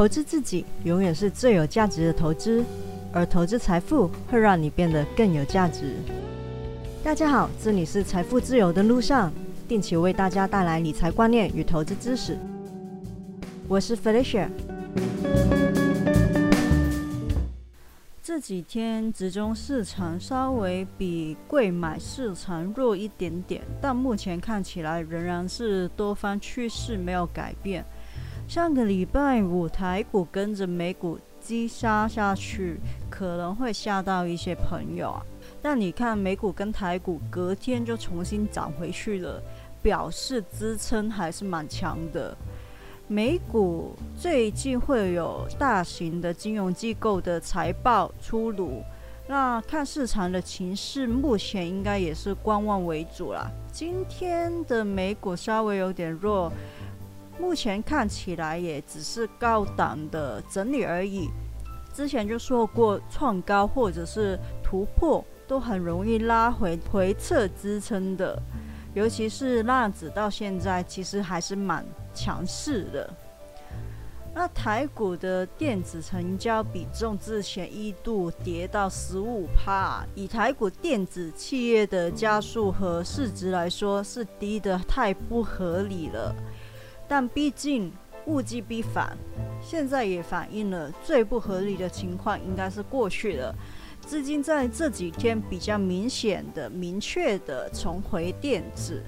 [0.00, 2.64] 投资自己永远是最有价值的投资，
[3.12, 5.94] 而投资财富会让你变得更有价值。
[7.04, 9.30] 大家好，这里是财富自由的路上，
[9.68, 12.38] 定期为大家带来理财观念与投资知识。
[13.68, 14.48] 我是 Felicia。
[18.22, 27.84] 这几天集中市场稍微比贵买市场弱一点点，但目前看起来仍然是多方趋势没有改变。
[28.50, 35.22] 上个礼拜五台股跟着美股急杀下去，可能会吓到一些朋友啊。
[35.62, 39.40] 但你看美股跟台股隔天就重新涨回去了，
[39.80, 42.36] 表示支撑还是蛮强的。
[43.06, 48.82] 美股最近会有大型的金融机构的财报出炉，
[49.28, 53.48] 那看市场的情势，目前应该也是观望为主啦。
[53.70, 56.52] 今天的美股稍微有点弱，
[57.40, 61.28] 目前看起来也只是高档的整理而已。
[61.92, 68.40] 之前就说过，创高或者是突破都很容易拉回回撤支撑的。
[68.92, 73.08] 尤其是纳指到现在其实还是蛮强势的。
[74.32, 86.32] 那台股的电子成交比重之前一度跌到十五帕，以台股电子企业的加速和市值来说，是低的太不合理了。
[87.10, 87.92] 但毕竟
[88.26, 89.18] 物极必反，
[89.60, 93.52] 现在也反映了最不合理的情况应该是过去了。
[94.00, 99.02] 资金在这几天比较明显的、明确的重回电子，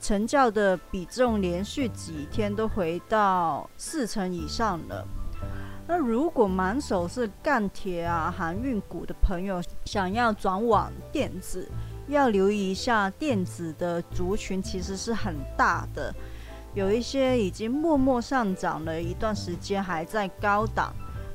[0.00, 5.06] 成交的比重连续几天都回到四成以上了。
[5.86, 11.68] 那如果满手是钢铁啊、航运股的朋友，想要转往电子，
[12.08, 16.14] 要留意一下电子的族群其实是很大的，
[16.74, 20.92] 有一些已经默默上涨了一段时间，还在高档，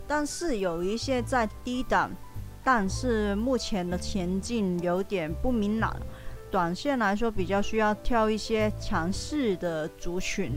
[0.07, 2.11] 但是有一些在低档。
[2.63, 5.95] 但是目前的前景有点不明朗，
[6.51, 10.51] 短线来说比较需要挑一些强势的族群。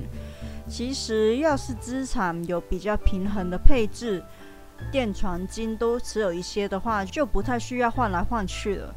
[0.69, 4.20] 其实要是资产有比较平衡的配置，
[4.90, 8.92] 电、传、金都持有一些的话，就不太需要换来换去了。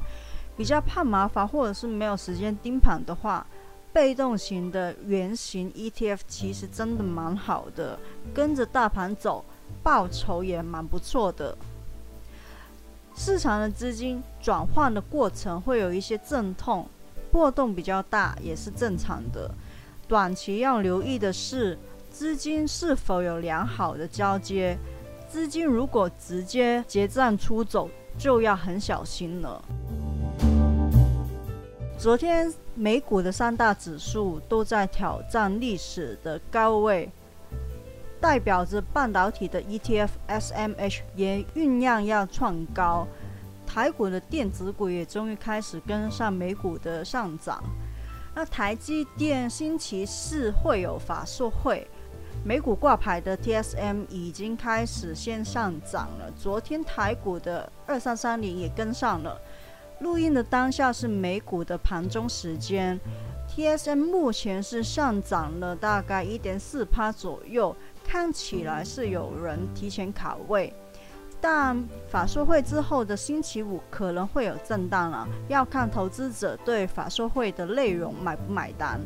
[0.58, 3.46] 比较怕麻烦或者是没有时间盯盘的话，
[3.94, 8.00] 被动型的圆形 ETF 其实真的蛮好的，
[8.34, 9.46] 跟着大盘走，
[9.84, 11.56] 报酬也蛮不错的。
[13.16, 16.88] 市场的资金转换的过程会有一些阵痛，
[17.32, 19.54] 波动比较大也是正常的。
[20.08, 21.78] 短期要留意的是，
[22.10, 24.76] 资金是否有良好的交接。
[25.30, 27.88] 资金如果直接结账出走，
[28.18, 29.64] 就要很小心了。
[31.98, 37.10] 昨天美股的三大指数都在挑战历史的高位。
[38.20, 43.06] 代表着半导体的 ETF SMH 也酝酿要创高，
[43.68, 47.62] 台股的电子股也终于开始跟上美股的上涨。
[48.34, 51.86] 那台积电星期四会有法说会，
[52.46, 56.32] 美股挂牌的 TSM 已经开始先上涨了。
[56.38, 59.38] 昨天台股的二三三零也跟上了。
[60.00, 63.00] 录音的当下是美股的盘中时间
[63.50, 67.76] ，TSM 目前是上涨了大概一点四趴左右。
[68.06, 70.74] 看起来是有人提前卡位，
[71.40, 79.00] 但法说会之后的星期五可能会有震荡了，要看投资者对法说会的内容买不买单。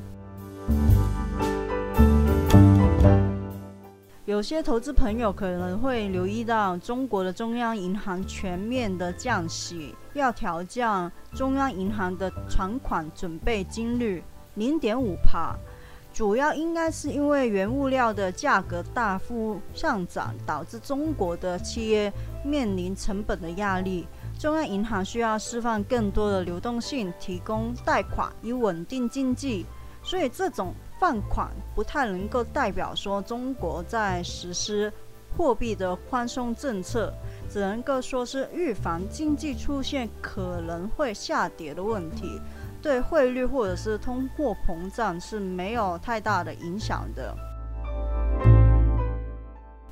[4.38, 15.56] 有些投资朋友可能会留意到，中国的中央银行全面的降息，要调降中央银行的存款准备金率零点五帕。
[16.14, 22.14] 主要应该是因为原物料的价格大幅上涨，导致中国的企业
[22.46, 24.08] 面临成本的压力。
[24.38, 29.66] 中央银行需要释放更多的流动性，提供贷款以稳定经济。
[30.04, 34.92] 所以这种放款不太能够代表说中国在实施
[35.36, 37.14] 货币的宽松政策，
[37.50, 42.42] 只能够说是预防经济出现可能会下跌的问题。
[42.82, 47.36] 对汇率或者是通货膨胀是没有太大的影响的，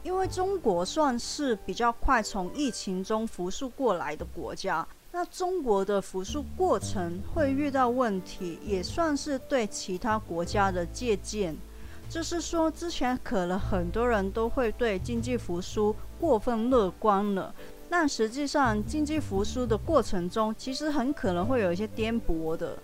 [0.01, 4.87] 因为中国算是比较快从疫情中复苏过来的国家。
[5.17, 11.55] 那中国的复苏过程会遇到问题，也算是对其他国家的借鉴。
[12.09, 17.55] 就是说，之前可能很多人都会对经济复苏过分乐观了。
[17.89, 22.77] 但实际上，经济复苏的过程中，其实很可能会有一些颠簸的。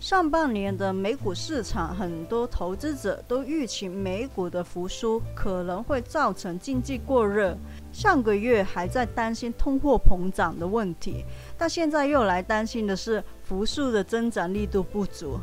[0.00, 7.56] 上半年的美股市场，很多投资者都预期美股的复苏可能会造成经济过热。
[7.92, 11.24] 上个月还在担心通货膨胀的问题，
[11.58, 15.40] 但现在又来担心的是复苏的增长力度不足。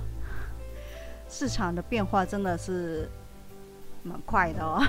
[1.27, 3.09] 市场的变化真的是
[4.03, 4.81] 蛮快的哦。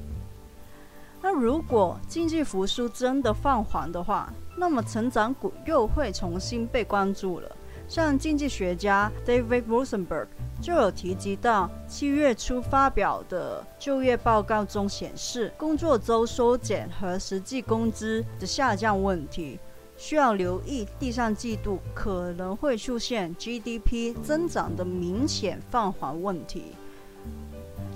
[1.20, 7.52] 那如果经济复苏真的放缓的话，那么成长股又会重新被关注了。
[7.88, 10.26] 像经济学家 David Rosenberg
[10.60, 19.60] 就有提及到，七月初发表的就业报告中显示，工作周缩减和实际工资的下降问题，
[19.96, 26.72] 需要留意第三季度可能会出现 GDP 增长的明显放缓问题。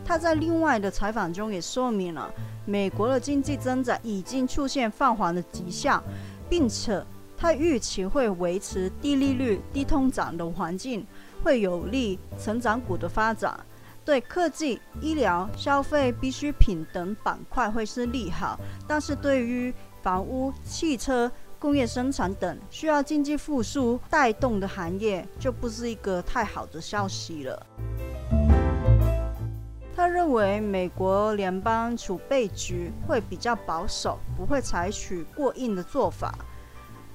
[0.05, 2.33] 他在另外的采访中也说明了，
[2.65, 6.03] 美国的经济增长已经出现放缓的迹象，
[6.49, 7.03] 并且。
[7.41, 11.07] 他预期会维持低利率、低通胀的环境，
[11.43, 13.59] 会有利成长股的发展，
[14.05, 18.61] 对科技、医疗、消费必需品等板块会是利好。
[18.87, 19.73] 但是对于
[20.03, 27.67] 房屋、汽车、工业生产等需要经济复苏带动的行业，就不是一个太好的消息了。
[29.97, 36.35] 他认为美国联邦储备局会比较保守，不会采取过硬的做法。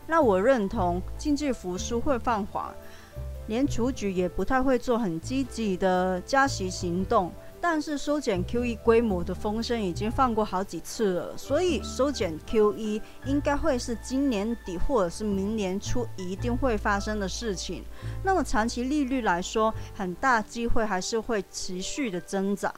[0.07, 2.73] 那我认同经济复苏会放缓，
[3.47, 7.31] 连储局也不太会做很积极的加息行动。
[7.61, 17.83] 但是收减 QE 规模的风声已经放过好几次了，所以收减 QE 应该会是今年底或者是明年初一定会发生的事情。
[18.23, 22.71] 那么长期利率来说，很大机会还是会持续的增长，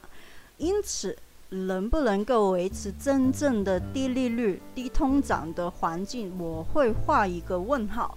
[0.56, 1.14] 因此。
[1.50, 8.16] 能不能够维持真正的低利率、低通胀的环境，我会画一个问号。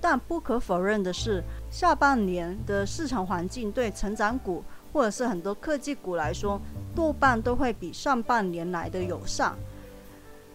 [0.00, 4.62] 但不可否认的是，下半年的市场环境对成长股
[4.92, 6.60] 或者是很多科技股来说，
[6.94, 9.54] 多半都会比上半年来的友善。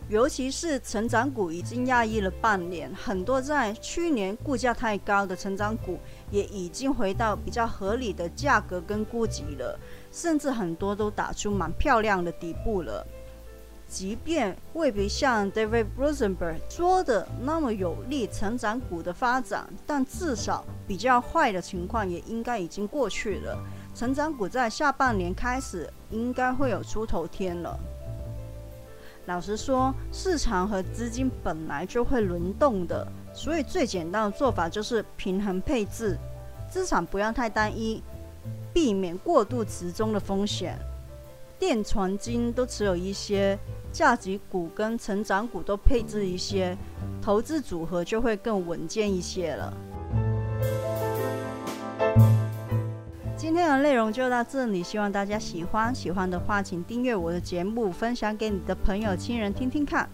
[0.10, 6.00] 尤其是成长股已经压抑了半年，很多在去年估价太高的成长股
[6.32, 9.80] 也已经回到比较合理的价格跟估值了。
[10.12, 13.06] 甚至很多都打出蛮漂亮的底部了，
[13.88, 23.56] 即便未必像 David Rosenberg 说的那么有利成长股的发展，但至少比较坏的情况也应该已经过去了。
[23.94, 27.80] 成长股在下半年开始应该会有出头天了。
[29.30, 36.18] 老实说，市场和资金本来就会轮动的，所以最简单的做法就是平衡配置，
[36.68, 38.02] 资产不要太单一。
[38.74, 40.80] 避免过度集中的风险，
[41.60, 43.56] 电传金都持有一些，
[43.92, 46.76] 价值股跟成长股都配置一些，
[47.22, 49.72] 投资组合就会更稳健一些了。
[53.78, 55.94] 的内容就到这里，希望大家喜欢。
[55.94, 60.10] 喜欢的话，请订阅我的节目，分享给你的朋友、亲人听听看。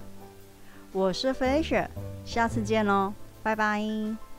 [0.91, 1.87] 我是 Felicia，
[2.23, 3.13] 下次见喽，
[3.43, 4.34] 拜拜。